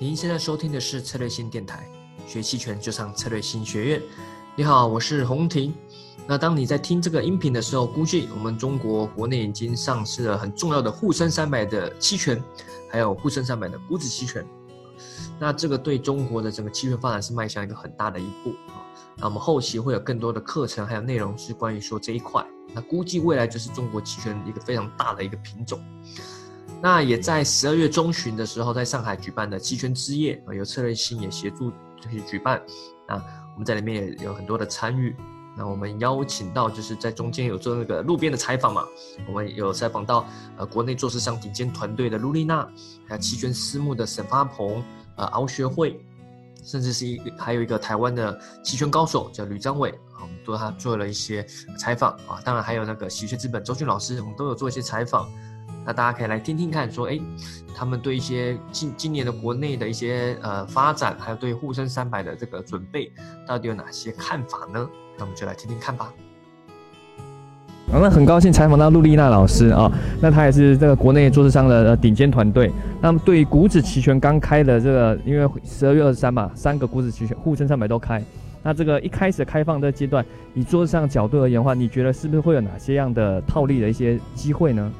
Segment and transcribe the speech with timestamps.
[0.00, 1.84] 您现在收听的是策略性电台，
[2.24, 4.02] 学期权就上策略性学院。
[4.54, 5.74] 你好，我是洪婷。
[6.24, 12.40] 那当你在听这个音频的时候，估计我们中国国内已经上市了很重要的沪深三百的期权，
[12.88, 14.46] 还有沪深三百的股指期权。
[15.36, 18.54] 那这个对中国的整个期权发展是迈向一个很大的一步。
[19.16, 22.46] 那我们后期会有更多的课程还有内容是关于说这一块。
[22.72, 25.82] 那估计未来就是中国期权一个非常大的一个品种。
[26.80, 32.62] 那也在十二月中旬的时候，在上海举办的期权之夜啊，由策略星也协助这些举办。
[33.08, 35.14] 那我们在里面也有很多的参与。
[35.56, 38.84] 那我们邀请到就是在中间有做那个路边的采访嘛，
[39.26, 40.24] 我们有采访到
[40.56, 42.64] 呃国内做市商顶尖团队的卢丽娜，
[43.08, 44.80] 还有期权私募的沈发鹏，
[45.16, 46.00] 呃敖学会，
[46.62, 51.44] 甚至是一还有一个台湾的期权高手叫吕张伟啊，我们都他做了一些
[51.76, 52.40] 采访啊。
[52.44, 55.28] 当然还有那个喜鹊资本周俊老师，我们都有做一些采访。
[55.88, 57.18] 那大家可以来听听看，说哎，
[57.74, 63.10] 他们对一些今今年的国内的一些呃发展，还有对沪深三百的这个准备，
[63.46, 64.86] 到底有哪些看法呢？
[65.16, 66.12] 那我们就来听听看吧。
[67.90, 72.70] 好，那很高兴采访到陆丽娜老师啊，那她也是这个国内做市商的顶尖团队。
[73.00, 78.22] 那么对于股指期权刚开的这个，因为十二月二十三嘛，三个股指期权沪深三百都开。
[78.62, 84.92] 那这个一开始开放的阶段，以做市商角度而言的话，你觉得是不是会有哪些样的套利的一些机会呢？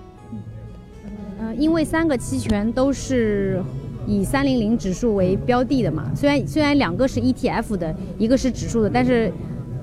[1.59, 3.61] 因为三个期权都是
[4.07, 9.31] 以三零零指数为标的的嘛，虽然虽然两个是 ETF 的，一个是指数的，但是。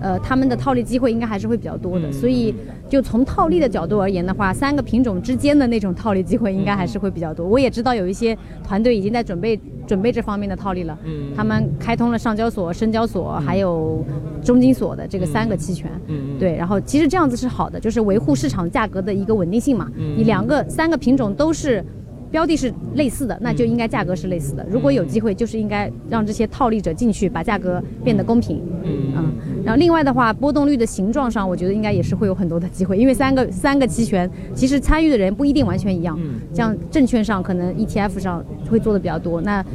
[0.02, 2.54] 呃，他们的套利机会应该还是会比较多的，所以
[2.88, 7.48] 就从套利的角度而言的话，三个品种之间的那种套利机会应该还是会比较多。
[7.48, 14.04] 我也知道有一些团队已经在准备准备这方面的套利了，嗯，他们开通了上交所、深交所还有
[14.44, 19.90] 中金所的这个三个期权，嗯，对，然后其实这样子是好的，就是维护市场价格的一个稳定性嘛。
[19.96, 21.84] 你两个三个品种都是。
[22.32, 24.66] 标的是类似的，那就应该价格是类似的。
[24.70, 28.62] 如果有机会，就是应该让这些套利者进去，把价格变得公平。
[28.84, 36.16] 嗯，然后另外的话，波动率的形状上，我觉得应该也是会有很多的机会，因为三个三个期权，其实参与的人不一定完全一样。
[36.22, 39.66] 嗯，像证券上可能 ETF 上会做的比较多，那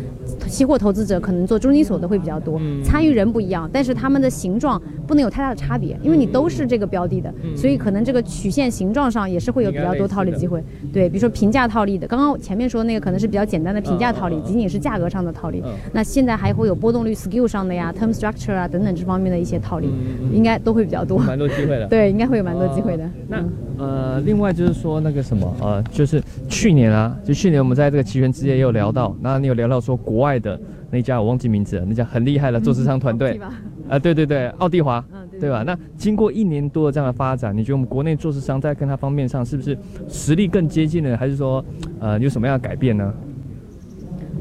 [0.49, 2.59] 期货投资者可能做中金所的会比较多。
[2.61, 10.63] 嗯，参与人不一样，但是他们的形状不能有太大的差别，因为你都是这个标的的，所以可能这个曲线形状上也是会有比较多套利机会。
[10.93, 12.31] 对，比如说平价套利的，刚刚。
[12.41, 15.63] 前面说那个可能是比较简单的平价套利，仅仅是价格上的套利。
[15.93, 19.89] 那现在还会有波动率 skew 上的呀，term structure 啊等等这方面的一些套利，
[20.33, 21.19] 应该都会比较多。
[21.19, 21.87] 蛮多机会的。
[21.91, 23.05] 对，应该会有蛮多机会的。
[23.29, 23.45] 那
[23.79, 30.59] 呃，另外就是说那个什么呃，就是去年啊，就去年我们在这个期权之夜也有聊到，那你有聊到说国外的
[30.91, 33.41] 那家我忘记名字了，那家很厉害的做市场团队。
[33.89, 35.05] 啊，对对对，奥地华。
[35.41, 35.63] 对吧？
[35.67, 39.75] 那经过一年多的这样的发展，你觉得我们国内做市商在跟他方面上是不是
[40.07, 41.65] 实力更接近了，还是说，
[41.99, 43.11] 呃，有什么样的改变呢？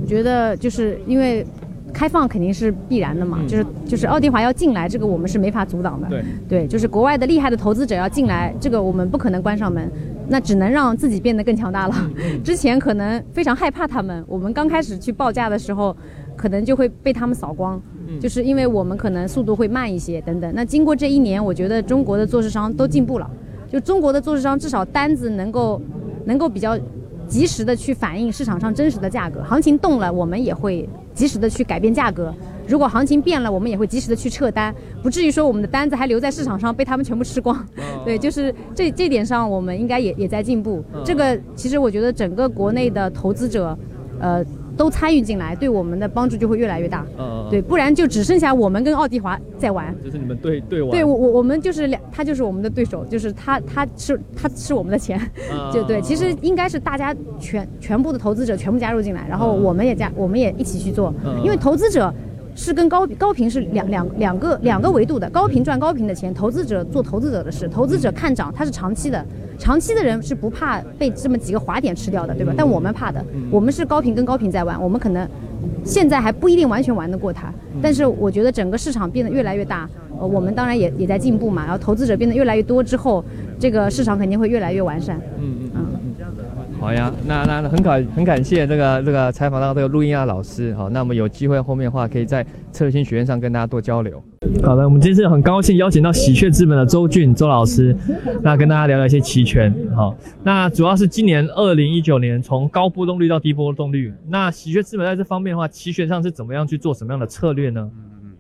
[0.02, 1.46] 我觉得就是因为
[1.94, 6.10] 开放肯定是必然的嘛，就是就是奥迪华要进来，这个我们是没法阻挡的。
[6.10, 9.90] 对对，就是国外的厉害的投资者要进来，这个我们不可能关上门，
[10.30, 11.96] 那只能让自己变得更强大了。
[12.44, 15.96] 之前可能非常害怕他们，我们刚开始去报价的时候，
[16.36, 17.82] 可能就会被他们扫光。
[18.20, 20.52] 就是因为我们可能速度会慢一些等等。
[20.56, 23.30] 那经过这一年，我觉得中国的做市商都进步了。
[23.72, 25.80] 就中国的做市商至少单子能够
[26.26, 26.76] 能够比较
[27.28, 29.44] 及时的去反映市场上真实的价格。
[29.44, 32.34] 行情动了，我们也会及时的去改变价格。
[32.70, 37.66] 如果行情变了，我们也会及时的去撤单，不至于说我们的单子还留在市场上被他们全部吃光。
[38.06, 40.84] 对，就是这这点上，我们应该也也在进步。
[41.04, 43.78] 这个其实我觉得整个国内的投资者，
[44.20, 44.46] 呃。
[44.78, 47.06] 都参与进来，对我们的帮助就会越来越大。
[47.18, 49.94] 嗯，对，不然就只剩下我们跟奥迪华在玩。
[50.02, 50.90] 就是你们对对玩。
[50.90, 55.20] 对我我我们就是两，他就是我们的对手，就是他他是他吃我们的钱，
[55.74, 56.00] 就对。
[56.02, 61.14] 其实应该是大家全全部的投资者全部加入进来，然后我们也加，我们也一起去做。
[61.44, 62.14] 因为投资者
[62.56, 69.26] 是跟高高频是两两两个两个维度的，高频赚高频的钱，投资者做投资者的事，投资者看涨，它是长期的。
[69.58, 72.54] 长期的人是不怕被这么几个滑点吃掉的，对吧？
[72.56, 75.28] 但我们怕的，我们是高频跟高频在玩，我们可能
[75.84, 77.54] 现在还不一定完全玩得过它。
[77.82, 81.64] 但是我觉得整个市场变得越来越大，呃，我们当然也也在进步嘛。
[81.64, 83.24] 然后投资者变得越来越多之后，
[83.60, 85.20] 这个市场肯定会越来越完善。
[85.42, 85.59] 嗯。
[86.80, 92.42] 好呀，那那很感很感谢这个这个采访到这个录音啊老师，好，那我们有机会后面的话可以在
[92.72, 94.24] 策略性学院上跟大家多交流。
[94.64, 97.96] 好的，我们这次很高兴邀请到喜鹊资本的周俊周老师，
[98.42, 99.74] 那跟大家聊聊一些期权。
[99.94, 107.92] 好，那主要是今年二零一九年从高波动率到低波动率，那喜鹊资本在这方面的话，期权上是怎么样去做什么样的策略呢？
[107.94, 108.32] 嗯嗯。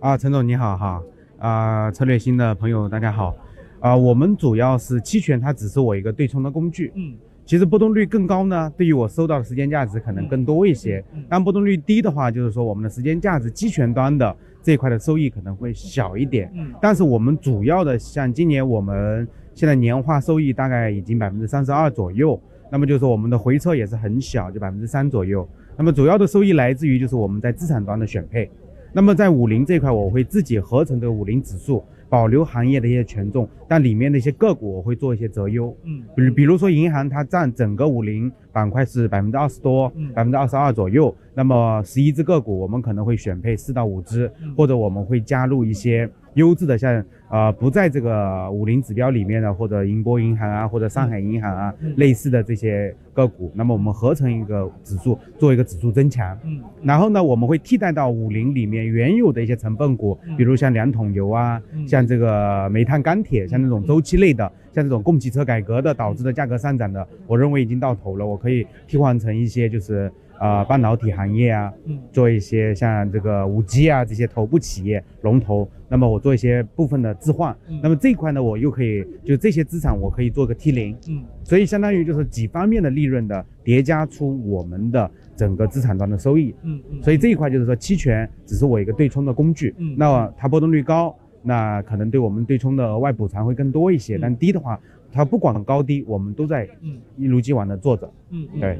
[0.00, 1.02] 啊，陈总你好哈，
[1.38, 3.34] 啊策略新的朋友大家好，
[3.78, 6.92] 啊我们主要是期权，它只是我一个对冲的工具。
[6.96, 7.14] 嗯。
[7.48, 11.02] 其实波动率更高呢，对于我收到的时间价值可能更多一些。
[11.30, 16.52] 但波动率低的话，就是说我们的时间价值期权端的这一块的收益可能会小一点。
[16.54, 22.38] 嗯，但是我们主要的像今年我们现在年化收益大概已经百分之三十二左右，
[22.70, 25.48] 那么就是说我们的回撤也是很小，就百分之三左右。
[25.74, 28.50] 那么主要的收益来自于就是我们在资产端的选配。
[28.92, 31.82] 那么在五零这块，我会自己合成的五零指数。
[32.08, 35.76] 保留行业的一些权重，但里面的一些个股我会做一些择优。
[35.84, 41.14] 嗯，比如比如说银行，它占整个五零板块是百分之二十多，百分之二十二左右。
[41.34, 53.50] 那么十一只个股，我们可能会选配四到五只，或者我们会加入一些优质的，像呃不在这个五零指标里面的，或者银波银行啊，或者上海银行啊类似的这些个股。
[53.54, 56.38] 那么我们合成一个指数，做一个指数增强。
[56.44, 70.10] 嗯，然后呢，我们会替代到五零里面原有的一些成分股，比如像两桶油啊，像这个煤炭钢铁，像这种周期类的，像这种供给侧改革的导致的价格上涨的，我认为已经到头了，我可以替换成一些就是。
[70.38, 94.78] 啊，半导体行业啊，嗯，做一些像这个五 G 啊这些头部企业龙头，那么我做一些部分的置换，那么这一块呢，我又可以就这些资产我可以做个 T 零，嗯，所以相当于就是几方面的利润的叠加出我们的整个资产端的收益，嗯嗯，所以这一块就是说期权只是我一个对冲的工具，嗯，那它波动率高，那可能对我们对冲的额外补偿会更多一些，但低的话，
[95.10, 96.68] 它不管高低，我们都在
[97.16, 98.78] 一如既往的做着，嗯，对。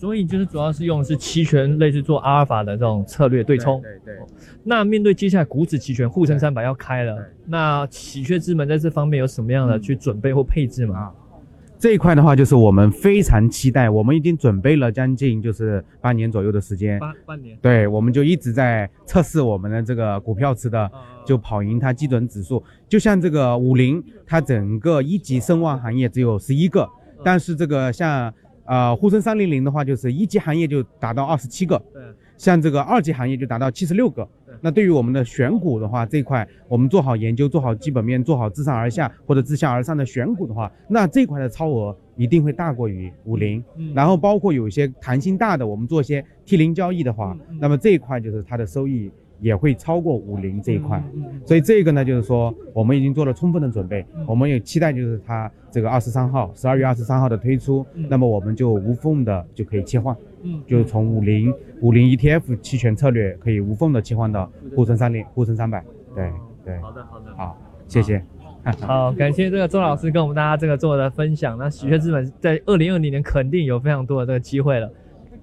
[0.00, 3.82] 所以就是主要是用的是期权，类似做阿尔法的这种策略对冲。
[3.82, 4.14] 对对。
[4.64, 11.10] 那面对接下来股指期权沪深三百要开了，那喜鹊之门在这方面有什么样的去准备或配置吗？
[11.78, 16.98] 这一块的话，就是我们非常期待，我们已经准备了将近就是半年左右的时间。
[16.98, 17.58] 半半年。
[17.60, 20.90] 对，我们就一直在测试我们的这个股票池的，
[21.26, 22.64] 就跑赢它基准指数。
[22.88, 26.88] 就像这个五零，它整个一级声望行业只有十一个，
[27.22, 28.32] 但是这个像。
[28.70, 32.00] 呃，沪深三零零的话，就是一级行业就达到二十七个，对，
[32.38, 34.26] 像这个二级行业就达到七十六个。
[34.60, 43.60] 那对于我们的选股的话，这块我们做好研究，做好基本面，做好自上而下或者自下而上的选股的话，那这块的超额一定会大过于五零。
[43.92, 49.10] 然后包括有一些弹性大的，我们做一些 T 零交易的话，那么这一块就是它的收益。
[49.40, 51.02] 也会超过五零这一块，
[51.44, 65.82] 所以这个呢，就是说我们已经做了充分的准备，我们也期待就是它这个二十三号，十二月二十三号的推出，那么我们就无缝的就可以切换，嗯，就是从五零五零 ETF 期权策略可以无缝的切换到沪深三零、沪深三百，
[66.14, 66.30] 对
[66.64, 67.56] 对，好的好的，好，
[67.88, 68.22] 谢谢，
[68.82, 74.92] 好，感谢这个周老师跟我们大家这个做的分享，那喜鹊资本在二零二零年肯定有非常多的这个机会了，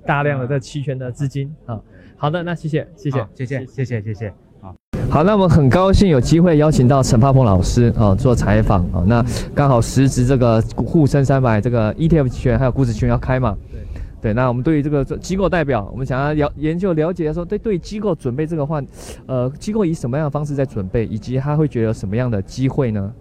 [0.05, 1.81] 大量的这期权的资金啊。
[2.19, 4.33] 好的，那谢谢，谢谢，谢谢，谢谢，谢谢。
[4.59, 4.75] 好，
[5.07, 9.05] 好，那我们很高兴有机会邀请到陈发鹏老师啊做采访啊。
[9.05, 9.23] 那
[9.53, 13.55] 刚好时值这个沪深三百这个 ETF 期权还有股指期权要开嘛？
[13.71, 13.81] 对，
[14.19, 14.33] 对。
[14.33, 18.81] 那我们对于这个机构代表，我们想要了研究了解说，对对机构准备这个话，
[19.27, 23.13] 呃，机构以什么样的方式在准备，以及他会觉得有什么样的机会呢？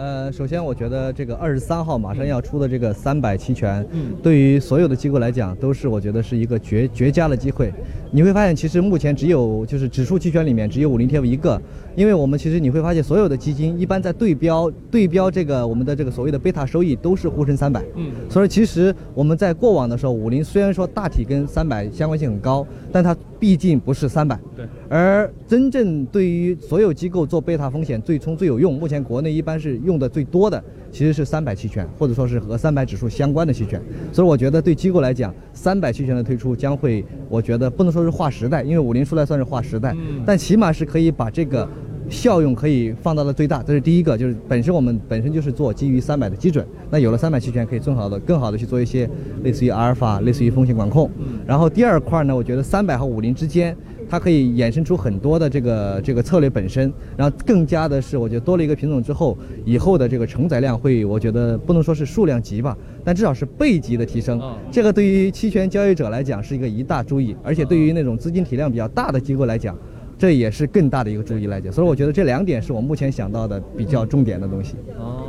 [0.00, 7.70] 呃，首先我觉得这个二十三号马上要出的这个三百期权，嗯，对于所有的机构来讲，都是我觉得是一个绝绝佳的机会。
[8.10, 11.60] 你会发现，其实目前只有就是指数期权里面只有五零 ETF 一个，
[11.94, 24.64] 因为我们其实你会发现，所有的基金一般在对标对标这个我们的这个所谓的贝塔收益都是沪深三百，嗯，所以其实我们在过往的时候，五零虽然说大体跟三百相关性很高，但它毕竟不是三百，对。
[24.90, 33.80] 而真正对于所有机构做贝塔风险对冲最有用，目前国内一般是用的最多的其实是三百期权，或者说是和三百指数相关的期权。
[34.12, 38.00] 所以我觉得对机构来讲，三百期权的推出将会，我觉得不能说。
[38.00, 39.94] 是划时代，因为五零出来算是划时代，
[40.24, 41.68] 但起码是可以把这个
[42.08, 43.62] 效用可以放到了最大。
[43.62, 49.06] 这是第一个，就是本身我们本身就是做基于三百的基准，那有了三百期权，可以更好的、更好的去做一些
[49.42, 51.10] 类似于阿尔法、类似于风险管控。
[51.46, 53.76] 然后第二块呢，我觉得三百和五零之间。
[54.10, 64.42] 它可以衍生出很多的这个这个策略本身，然后更加的是，我觉得多了一个品种之后，以后的这个承载量会，我觉得不能说是数量级吧，但至少是倍级的提升。
[64.70, 69.78] 这个对于期权交易者来讲是一个一大注意，而且对于那种资金体量比较大的机构来讲。
[70.18, 74.74] 这也是更大的一个注意来讲，所以我觉得这两点是我目前想到的比较重点的东西。
[74.98, 75.19] 哦，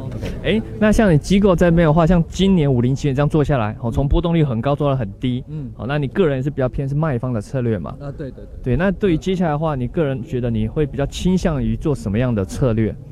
[0.43, 7.95] 哎，那像你机构这边的话，像今年五零七这样做下来，哦，从波动率很高做到很低，嗯，好，那你个人是比较偏是卖方的策略嘛？
[7.99, 8.45] 啊，对对对。
[8.63, 12.91] 对，那对于接下来的话，你个人觉得你会比较倾向于做什么样的策略？
[12.91, 13.10] 嗯。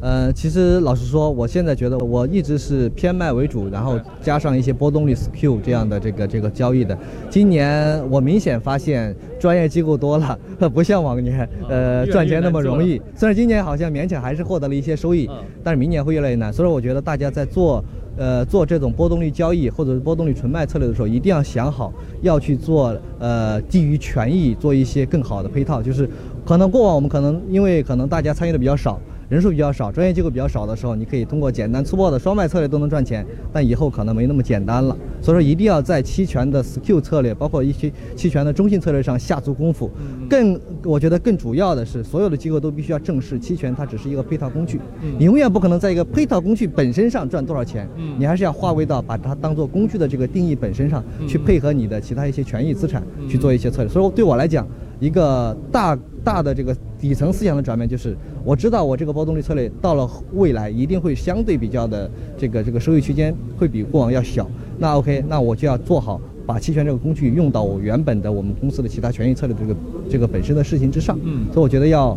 [0.00, 6.96] 呃，其实老实说，我现在觉得我一直是偏卖为主，然后加上一些波动率 skew 这样的这个这个交易的。
[7.28, 10.38] 今年我明显发现专业机构多了，
[10.72, 13.00] 不像往年，呃，赚钱那么容易。
[13.14, 15.28] 虽然今年好像勉强还是获得了一些收益，
[15.62, 16.50] 但是明年会越来越难。
[16.50, 17.84] 所以我觉得大家在做
[18.16, 21.92] 呃做这种波动率交易或者是波动率纯卖策略的时候，一定要想好
[22.22, 26.08] 要去做呃基于权益做一些更好的配套，就是
[26.46, 28.98] 可能过往我们可能因为可能大家参与的比较少。
[29.30, 34.96] 人数比较少，专业机构比较少的时候，你可以通过简单粗暴的双卖策略都能赚钱，但以后可能没那么简单了。
[35.22, 39.88] 所以说，一定要在期权的 SKU 策略，包括一些期权的中性策略上下足功夫。
[40.28, 44.80] 更，我觉得更主要的是，所有的机构都必须要正视期权，它只是一个配套工具。
[45.16, 47.88] 你永远不可能在一个配套工具本身上赚多少钱。
[48.18, 53.88] 你还是要划归到把它当做工具的这个定义本身上去配合你的其他一些权益资产去做一些策略。
[53.88, 54.66] 所以对我来讲，
[55.00, 58.14] 一个大大的这个底层思想的转变，就是
[58.44, 64.48] 我知道我这个波动率策略到了未来一定会相对比较的这个这个收益区间会比过往要小。
[64.78, 69.76] 那 OK，那我就要做好把期权这个工具用到我原本的我们公司的其他权益策略这个
[70.10, 71.18] 这个本身的事情之上。
[71.24, 72.16] 嗯，所以我觉得要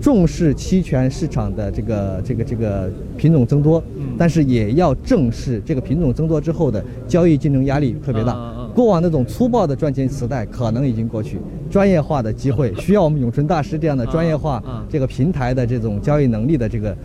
[0.00, 3.82] 重视期权市场的这个这个这个品种增多，
[4.18, 8.56] 但是也要正视这个品种增多之后的交易竞争压力特别大。
[8.74, 11.38] 过往那种粗暴的赚钱时代可能已经过去，
[11.70, 16.96] 专业化的机会需要我们永春大师这样的专业化这个平台的这种交易能力的这个，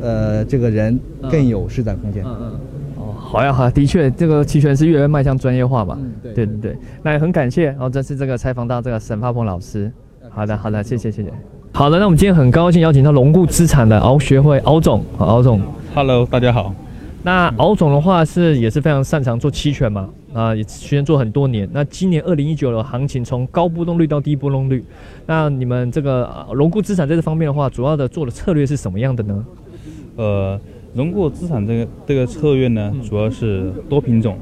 [0.00, 0.98] 呃，这个人
[1.30, 2.24] 更有施展空间。
[2.24, 2.60] 嗯嗯。
[2.96, 5.98] 哦，好呀好，的确，这个期权是越来越迈向专业化嘛。
[6.00, 6.76] 嗯，对对对。
[7.02, 9.92] 那也很感谢，然后这次这个采访到这个沈发鹏老师。
[10.30, 11.30] 好的好的，谢谢谢谢。
[11.72, 15.60] 好的，那我们今天很高兴邀请到龙固资产的敖学会敖总，敖总。
[15.94, 16.74] Hello，大家好。
[17.22, 21.68] 那敖总的话是也是非常擅长做期权嘛，啊，也期权做很多年。
[21.72, 24.84] 那今年二零一九的行情从高波动率到低波动率，
[25.26, 29.44] 那你们这个融固资产在这方面的话，主要的做的策略是什么样的呢？
[30.14, 30.60] 呃，
[30.94, 34.38] 融固资产这个这个策略呢，主要是多品种、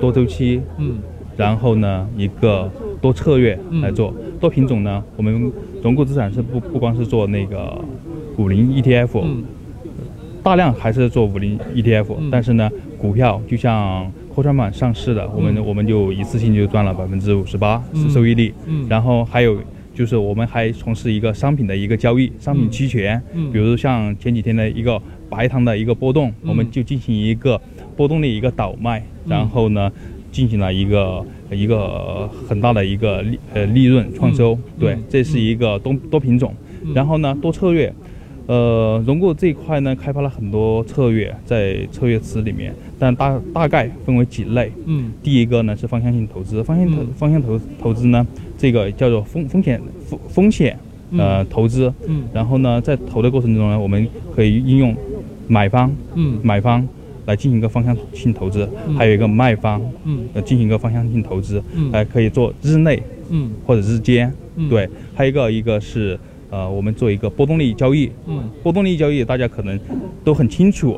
[0.00, 0.98] 多周期，嗯，
[1.36, 4.14] 然后呢一个多策略来做。
[4.38, 7.76] 多品种呢，我们融固资产是不不光是做那个
[8.36, 9.24] 五零 ETF。
[10.44, 18.52] 大量还是做五零 ETF，但是呢，股票就像科创板上市的，我们我们就一次性就赚了百分之五十八是收益率。
[18.66, 19.56] 嗯，然后还有
[19.94, 23.22] 就是我们还从事一个商品的一个交易，商品期权。
[23.32, 25.00] 嗯，比如像前几天的一个
[25.30, 27.60] 白糖的一个波动，我们就进行一个
[27.96, 29.92] 波动的一个倒卖，然后呢，
[30.32, 34.58] 进行了一个一个很大的一个利呃利润创收。
[34.80, 36.52] 对，这是一个多多品种，
[36.92, 37.92] 然后呢多策略。
[38.46, 44.70] 呃，融购这一块呢，开发了很多策略在策略池里面，但大大概分为几类。
[44.86, 50.78] 嗯，第一个呢是方向性投资，方向投方向投投资呢，这个叫做风风险风风险
[51.16, 51.92] 呃投资。
[52.06, 54.94] 嗯，然后呢，在投的过程中呢，我们可以应用
[55.48, 56.38] 买方嗯。
[56.42, 56.86] 买方
[57.26, 60.26] 来进行一个方向性投资，还有一个卖方嗯。
[60.34, 63.50] 呃进行一个方向性投资，嗯，还可以做日内嗯。
[63.66, 64.32] 或者日间
[64.68, 66.18] 对，还有一个一个是。
[66.50, 69.76] 呃，我们做一个波动率交易，嗯，波动率交易大家可能
[70.22, 70.96] 都很清楚，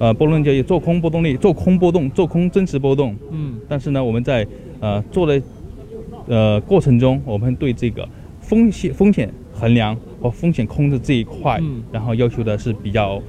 [0.00, 4.46] 呃，波动交易做空波动率，做空波动，做空真实波动，嗯，但是呢，我们在
[4.80, 5.42] 呃做的
[6.26, 8.08] 呃过程中，我们对这个
[8.40, 13.22] 风险风险衡量和风险控制这一块，嗯，然后要求的是比较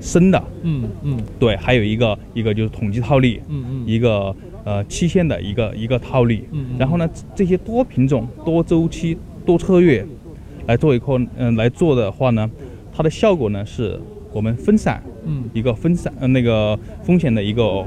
[0.00, 9.16] 深的，嗯嗯，对，还有一个一个就是统计套利，嗯嗯，一个呃期限的一个一个套利，嗯，然后呢，这些多品种、多周期、
[9.46, 10.06] 多策略。
[10.66, 12.50] 来做一块，嗯，来做的话呢，
[12.92, 13.98] 它的效果呢是
[14.34, 17.84] 我们分散，嗯，一个分散，呃，那个风险的一个，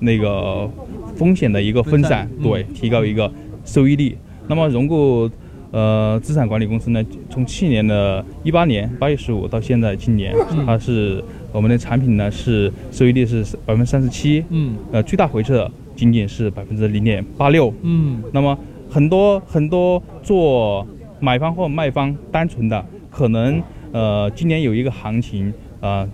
[0.00, 0.70] 那个
[1.16, 3.30] 风险的一个分散，对，提高一个
[3.64, 4.16] 收益率。
[4.46, 5.28] 那么融固，
[5.70, 10.34] 呃，资产管理公司呢，从去年的一八年八月十五到现在今年，
[10.66, 18.56] 它是我们的产品呢是收益率是百分之三十七，嗯，呃，最大回撤仅仅是百分之零点八六，嗯，那么
[18.88, 20.86] 很多很多做。
[21.20, 23.62] 买方或卖方单纯的可能，
[23.92, 25.48] 呃，今年有一个行情，
[25.80, 26.08] 啊，呃，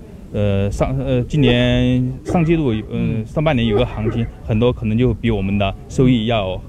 [0.70, 6.60] 上呃，今年上季度，嗯，上半年有个行情，很多可能就比我们的收益要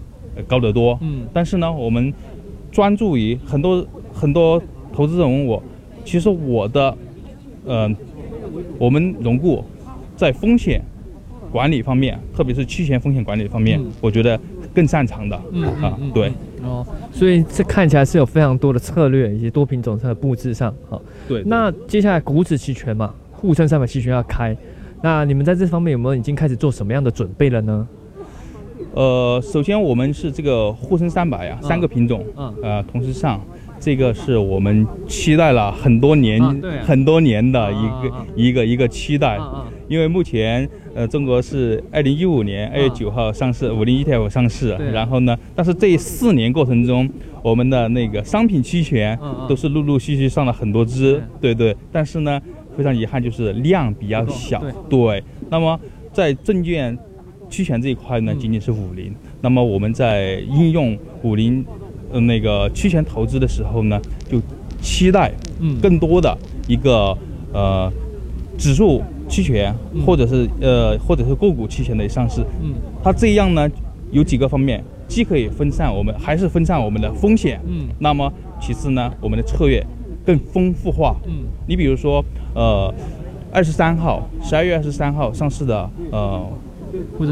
[0.48, 0.98] 高得多。
[1.02, 1.22] 嗯。
[1.32, 2.14] 但是呢，我们
[2.72, 4.62] 专注于很多很多
[4.94, 5.62] 投资人问我，
[6.04, 6.98] 其实我的，
[7.66, 7.96] 嗯，
[8.80, 9.64] 我们融固
[10.16, 10.82] 在风险
[11.52, 14.40] 管理方面，特别是期权风险管理方面，我觉得
[14.74, 15.40] 更擅长的。
[15.52, 16.32] 嗯啊，对。
[16.64, 21.42] 哦，所以这看起来是有非常多的策略以及多品种在布置上，好，对。
[21.46, 24.56] 那接下来股指期权嘛，沪深三百期权要开，
[25.02, 27.88] 那你们在这方面有没有已经开始做什么样的准备了呢？
[28.94, 33.42] 呃，首先我们是这个沪深三百呀，三个品种，嗯，呃，同时上。
[33.84, 36.40] 这个是我们期待了很多年、
[36.84, 39.40] 很多年的一个一个一个期待，
[39.88, 47.10] 因为目前呃中国是二零一五年二月九号上市五零 ETF 上市，然后呢，但是这四年过程中，
[47.42, 49.18] 我们的那个商品期权
[49.50, 52.40] 都是陆陆续续上了很多只，对对，但是呢，
[52.78, 55.80] 非常遗憾就是量比较小，对，那么
[56.14, 56.98] 在证券
[57.50, 59.14] 期权这一块呢，仅仅是五零。
[59.42, 61.66] 那么我们在应用五零
[62.12, 64.00] 呃那个期权投资的时候呢，
[64.30, 64.42] 就
[64.82, 66.38] 期待嗯更多的
[66.68, 67.18] 一个
[67.54, 67.92] 呃
[68.58, 69.74] 指数期权
[70.06, 72.42] 或者是呃或者是个股期权的上市。
[72.62, 72.74] 嗯
[73.04, 73.70] 它这样呢
[74.12, 77.60] 有几个方面，既可以分散我们，还是分散我们的风险。
[77.66, 79.86] 嗯那么其次呢，我们的策略
[80.26, 81.16] 更丰富化。
[81.28, 82.24] 嗯你比如说，
[82.54, 82.94] 呃，
[83.52, 86.46] 二十三号，十二月二十三号上市的呃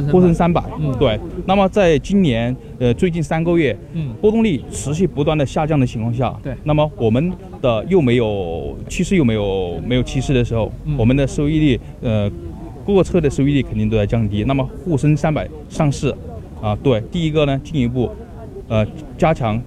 [0.10, 1.19] 沪深三百，嗯对。
[1.46, 12.31] 那么在今年呃最近三个月，嗯波动率持续不断的下降的情况下，对那么我们的又没有趋势又没有没有趋势的时候，嗯我们的收益率呃
[12.86, 14.46] 各个车的收益率肯定都在降低。
[14.46, 16.15] 那么沪深三百上市
[16.62, 18.10] 啊，对，第一个呢进一步
[18.69, 18.86] 呃
[19.17, 19.62] 加强。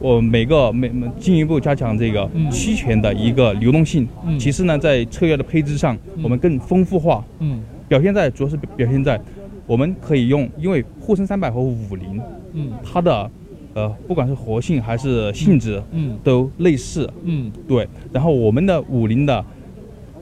[0.00, 2.50] 我每个每每进一步加强这个嗯。
[2.50, 4.08] 期权的一个流动性。
[4.26, 4.38] 嗯。
[4.38, 7.22] 其次呢，在策略的配置上，我们更丰富化。
[7.38, 7.60] 嗯。
[7.86, 9.20] 表现在主要是表现在，
[9.66, 12.20] 我们可以用，因为沪深三百和五零，
[12.54, 12.72] 嗯。
[12.82, 13.30] 它的
[13.74, 16.18] 呃不管是活性还是性质嗯。
[16.24, 17.52] 都类似，嗯。
[17.68, 17.86] 对。
[18.10, 19.44] 然后我们的五零的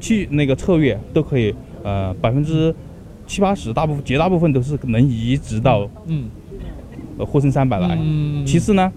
[0.01, 1.55] 去那个策略都可以
[1.85, 2.75] 呃百分之
[3.29, 6.29] 七八十，大部分绝大部分都是能移植到嗯。
[7.19, 7.97] 呃沪深三百来。
[8.01, 8.45] 嗯。
[8.45, 8.91] 其次呢，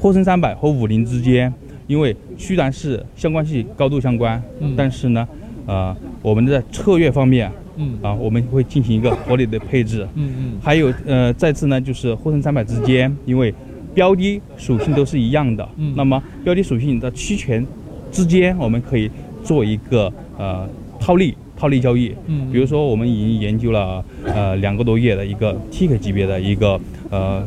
[0.00, 1.52] 沪深三百和五零之间，
[1.86, 5.28] 因为虽然是相关性高度相关，嗯但是呢，
[5.66, 10.08] 呃，我们在策略方面嗯啊，我们会进行一个合理的配置。
[10.14, 13.52] 嗯嗯还有呃，再次呢，就是沪深三百之间，因为
[13.94, 17.64] 标的属性都是一样的，嗯那么标的属性的期权
[18.10, 19.10] 之间，我们可以
[19.44, 20.66] 做一个呃
[20.98, 22.14] 套利套利交易。
[22.26, 26.80] 嗯比如说，我们已经研究了呃两个多月的一个 TK 级别的一个
[27.10, 27.46] 呃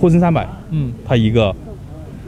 [0.00, 1.54] 沪深三百，嗯它一个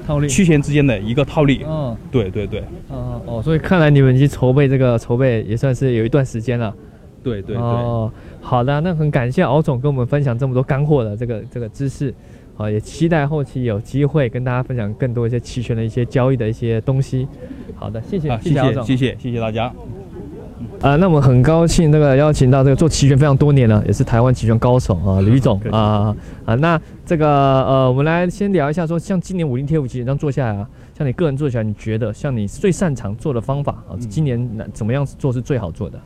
[0.09, 1.63] 套利期权之间的一个套利。
[1.69, 6.75] 嗯对对对哦哦，所以看来你们已经筹备这个筹备也算是有一段时间了。
[7.23, 7.63] 对对对。
[7.63, 8.11] 哦，
[8.41, 12.15] 好的，那很感谢敖总跟我们分享这么多干货的这个这个知识，
[12.57, 17.29] 啊，也期待后期有机会跟大家分享更多一些期权的一些交易的一些东西。
[17.77, 19.71] 好的，谢谢，啊，谢敖总，谢谢谢谢谢谢大家。
[20.81, 35.99] 啊，那我们很高兴这个邀请到这个做期权非常多年了，也是台湾期权高手啊，吕总啊啊，那这个呃，我们来先聊一下说，像今年五零 T 五期这样做下来啊，像你个人做起来，你觉得像你最擅长做的方法啊，今年哪怎么样做是最好做的？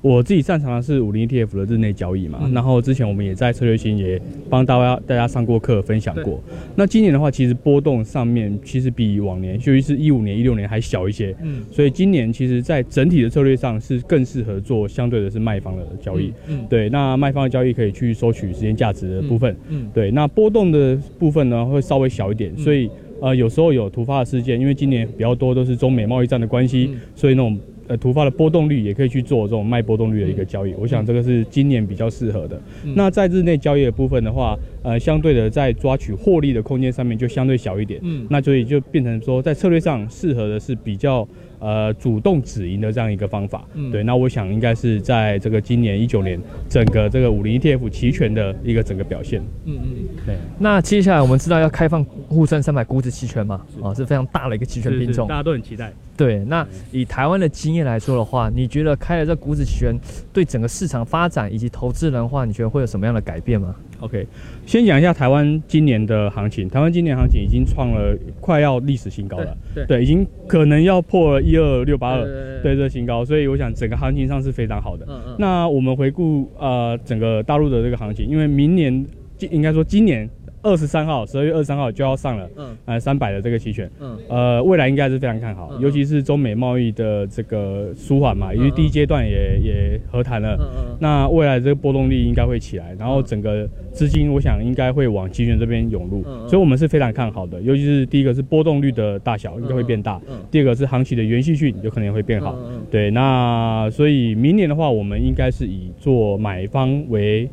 [0.00, 2.52] 我自己擅长的是五零 ETF 的日内交易嘛，嗯。
[2.52, 6.40] 然后之前我们也在策略星也帮大家大家上过课，分享过。
[6.76, 11.62] 那今年的话，其实波动上面其实比往年，尤其是一五年、一六年还小一些，嗯。
[11.70, 16.32] 所以今年其实在整体的策略上是更适合做相对的是卖方的交易。
[16.48, 19.56] 嗯对，那卖方的交易可以去收取时间价值的部分。
[19.68, 19.90] 嗯。
[19.92, 22.62] 对，那波动的部分呢会稍微小一点，嗯。
[22.62, 22.88] 所以
[23.20, 27.00] 呃有时候有突发的事件，因为今年比较多都是中美贸易战的关系，嗯。
[27.16, 27.58] 所以那种
[27.88, 30.72] 呃突发的波动率也可以去做这种卖波动率的一个交易。
[30.78, 32.60] 我想这个是今年比较适合的。
[32.84, 37.98] 嗯那在日内交易的部分的话，呃相对的在抓取获利的空间上面就相对小一点。
[38.02, 41.26] 嗯那所以就变成说在策略上适合的是比较
[41.58, 43.64] 呃主动止盈的这样一个方法。
[43.74, 49.42] 嗯对，那我想应该是在这个今年一九年整个这个五零 ETF 期权的一个整个表现。
[49.64, 50.08] 嗯嗯。
[50.26, 50.36] 对。
[50.58, 55.36] 那接下来我们知道要开放沪深三百股指期权嘛，啊是非常大的一个期权品种大。
[55.36, 55.92] 家都很期待。
[56.16, 59.96] 对，那以台湾的经验来说的话，你觉得开了这股指期权
[60.32, 63.74] 对整个市场发展以及投资人的话，你觉得会有什么样的改变吗？
[64.00, 64.26] OK，
[64.64, 66.68] 先讲一下台湾今年的行情。
[66.68, 75.04] 台湾今年行情已经创了快要历史新高了，对对，已经可能要破了一二六八二，对对这个新高，所以我想整个行情上是非常好的。
[75.08, 79.04] 嗯嗯那我们回顾呃整个大陆的这个行情，因为明年
[79.36, 80.28] 今应该说今年
[80.62, 82.76] 二十三号，十二月二十三号就要上了，嗯。
[82.86, 84.18] 呃三百的这个期权，嗯。
[84.28, 90.96] 呃未来应该是非常看好，嗯尤其是中美贸易的这个舒缓嘛，因为第一阶段也也和谈了，嗯嗯。
[91.00, 96.48] 那未来这个波动率应该会起来，然后整个资金我想应该会往期权这边涌入，嗯嗯。
[96.48, 97.60] 所以我们是非常看好的。
[97.62, 102.56] 尤其是第一个是波动率的大小应该会变大，嗯第二个是行情的延续性有可能会变好。
[102.58, 102.86] 嗯嗯。
[102.90, 107.48] 对，那所以明年的话，我们应该是以做买方为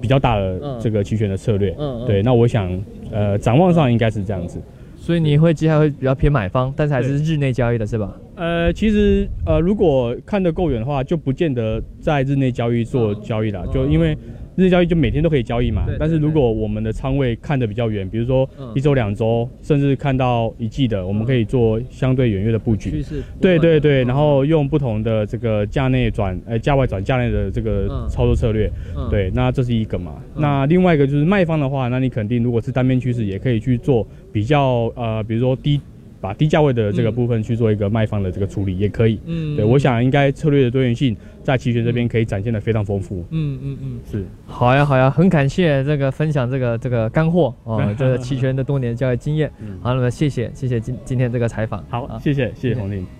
[0.00, 1.74] 比较大的嗯这个期权的策略。
[1.78, 2.70] 嗯嗯对，那我想
[3.10, 4.60] 呃展望上应该是这样子。
[4.96, 8.16] 所以你会接下来会比较偏买方，但是还是日内交易的是吧？
[8.34, 14.18] 呃，其实呃，如果看得够远的话，就不见得在日内交易做交易啦，嗯就因为
[14.56, 15.86] 日交易就每天都可以交易嘛。
[15.98, 18.72] 但是如果我们的仓位看得比较远，比如说嗯。
[18.74, 23.02] 一周、两周，甚至看到一季的，我们可以做相对远月的布局。
[23.02, 28.08] 势对对对，然后用不同的这个价内转呃价外转价内的这个嗯。
[28.08, 29.08] 操作策略，嗯。
[29.10, 30.16] 对，那这是一个嘛。
[30.34, 30.42] 嗯。
[30.42, 35.80] 那另外一个就是卖方的话，那你肯定如果是单边趋势，也可以去做比较呃，比如说低
[36.20, 39.20] 把低价位的这个部分去做一个卖方的这个处理，也可以。
[39.26, 43.24] 嗯对，我想应该策略的多元性在期权这边可以展现的非常丰富。
[43.30, 44.26] 嗯嗯嗯，是。
[44.46, 49.50] 好呀好呀，很感谢这个分享这个这个干货哦， 这个期权的多年的交易经验。
[49.80, 51.84] 好，那么谢谢谢谢今今天这个采访。
[51.88, 53.06] 好，啊谢谢谢谢洪林。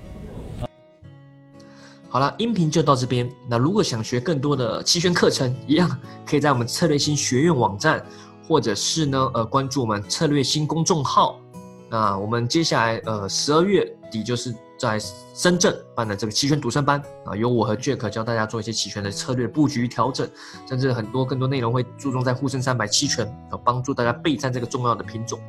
[2.09, 3.29] 好了，音频就到这边。
[3.49, 5.91] 那如果想学更多的期权课程，一样
[6.25, 8.03] 可以在我们策略新学院网站，
[8.49, 11.39] 或者是呢呃关注我们策略新公众号。
[11.89, 14.99] 那我们接下来呃十二月底就是在
[15.35, 20.29] 深圳办的这个期权独生班啊，由我和 Jack 教大家做一些期权的策略布局调整，
[20.69, 25.41] 甚至很多更多内容会注重在沪深三百期权，啊帮助大家备战这个重要的品种。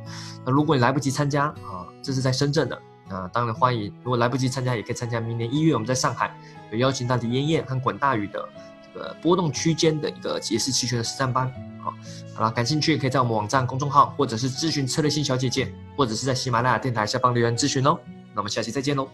[0.44, 2.78] 那如果你来不及参加啊，这是在深圳的。
[3.08, 6.36] 啊当然欢迎，如果来不及参加，也可以参加明年一月我们在上海
[6.70, 8.46] 有邀请到李艳艳和管大宇的
[8.94, 11.50] 这个波动区间的一个解释期权的实战班。
[11.82, 11.94] 好，
[12.34, 17.98] 好了，感兴趣可以在我们网站公众号，或者是咨询策略性小姐姐，或者是在喜马拉雅电台下方留言咨询哦。
[18.34, 19.08] 那我们下期再见喽。